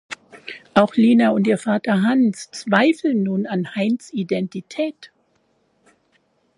[0.73, 5.11] Auch Lina und ihr Vater Hans zweifeln nun an Heinz‘ Identität.